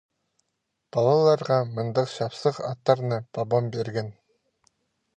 [0.95, 4.15] Палаларға мындағ чапсых аттарны пабам пирген.